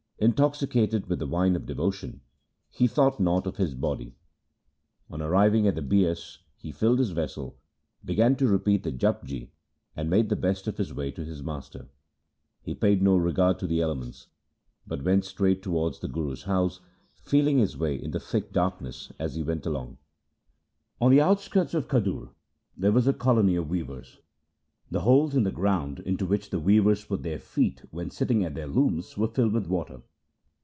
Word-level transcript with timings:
Intoxicated 0.23 1.07
with 1.09 1.17
the 1.17 1.25
wine 1.25 1.55
of 1.55 1.65
devotion 1.65 2.21
he 2.69 2.85
thought 2.85 3.19
not 3.19 3.47
of 3.47 3.57
his 3.57 3.73
body. 3.73 4.17
On 5.09 5.19
arriving 5.19 5.65
at 5.67 5.73
the 5.73 5.81
Bias, 5.81 6.37
he 6.55 6.71
filled 6.71 6.99
his 6.99 7.09
vessel, 7.09 7.57
began 8.05 8.35
to 8.35 8.47
repeat 8.47 8.83
the 8.83 8.91
Japji, 8.91 9.49
and 9.95 10.11
made 10.11 10.29
the 10.29 10.35
best 10.35 10.67
of 10.67 10.77
his 10.77 10.93
way 10.93 11.09
to 11.09 11.25
his 11.25 11.41
master. 11.41 11.87
He 12.61 12.75
paid 12.75 13.01
no 13.01 13.17
regard 13.17 13.57
to 13.57 13.65
the 13.65 13.81
elements, 13.81 14.27
but 14.85 15.03
went 15.03 15.25
straight 15.25 15.63
towards 15.63 15.97
the 15.97 16.07
Guru's 16.07 16.43
house, 16.43 16.81
feeling 17.15 17.57
his 17.57 17.75
way 17.75 17.95
in 17.95 18.11
the 18.11 18.19
thick 18.19 18.53
dark 18.53 18.79
ness 18.79 19.11
as 19.17 19.33
he 19.33 19.41
went 19.41 19.65
along. 19.65 19.97
On 20.99 21.09
the 21.09 21.19
outskirts 21.19 21.73
of 21.73 21.87
Khadur 21.87 22.29
there 22.77 22.91
was 22.91 23.07
a 23.07 23.13
colony 23.13 23.55
of 23.55 23.71
weavers. 23.71 24.19
The 24.91 25.01
holes 25.01 25.33
in 25.33 25.45
the 25.45 25.51
ground, 25.51 25.99
into 26.01 26.27
which 26.27 26.51
the 26.51 26.59
weavers 26.59 27.03
put 27.05 27.23
their 27.23 27.39
feet 27.39 27.85
when 27.89 28.11
sitting 28.11 28.43
at 28.43 28.53
their 28.53 28.67
looms, 28.67 29.17
were 29.17 29.27
filled 29.27 29.53
with 29.53 29.65
water. 29.65 30.03